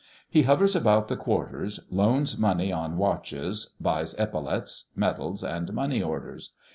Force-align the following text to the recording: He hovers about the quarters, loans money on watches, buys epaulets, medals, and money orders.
He 0.27 0.41
hovers 0.41 0.75
about 0.75 1.09
the 1.09 1.15
quarters, 1.15 1.79
loans 1.91 2.35
money 2.35 2.71
on 2.71 2.97
watches, 2.97 3.75
buys 3.79 4.15
epaulets, 4.15 4.85
medals, 4.95 5.43
and 5.43 5.71
money 5.73 6.01
orders. 6.01 6.53